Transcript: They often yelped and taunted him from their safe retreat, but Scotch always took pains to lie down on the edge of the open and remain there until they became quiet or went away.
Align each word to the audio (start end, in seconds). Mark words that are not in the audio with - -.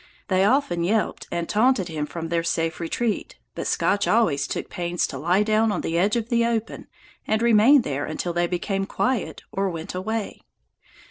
They 0.29 0.43
often 0.45 0.83
yelped 0.83 1.27
and 1.31 1.47
taunted 1.47 1.87
him 1.87 2.07
from 2.07 2.29
their 2.29 2.41
safe 2.41 2.79
retreat, 2.79 3.37
but 3.53 3.67
Scotch 3.67 4.07
always 4.07 4.47
took 4.47 4.67
pains 4.67 5.05
to 5.05 5.19
lie 5.19 5.43
down 5.43 5.71
on 5.71 5.81
the 5.81 5.95
edge 5.95 6.15
of 6.15 6.29
the 6.29 6.43
open 6.43 6.87
and 7.27 7.39
remain 7.39 7.83
there 7.83 8.05
until 8.07 8.33
they 8.33 8.47
became 8.47 8.87
quiet 8.87 9.43
or 9.51 9.69
went 9.69 9.93
away. 9.93 10.41